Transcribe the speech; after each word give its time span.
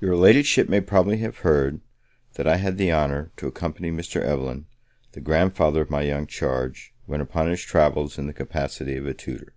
Your 0.00 0.16
Ladyship 0.16 0.68
may 0.68 0.80
probably 0.80 1.18
have 1.18 1.38
heard, 1.46 1.80
that 2.34 2.48
I 2.48 2.56
had 2.56 2.78
the 2.78 2.92
honour 2.92 3.30
to 3.36 3.46
accompany 3.46 3.92
Mr. 3.92 4.20
Evelyn, 4.20 4.66
the 5.12 5.20
grandfather 5.20 5.82
of 5.82 5.88
my 5.88 6.02
young 6.02 6.26
charge, 6.26 6.92
when 7.04 7.20
upon 7.20 7.48
his 7.48 7.62
travels, 7.62 8.18
in 8.18 8.26
the 8.26 8.32
capacity 8.32 8.96
of 8.96 9.06
a 9.06 9.14
tutor. 9.14 9.52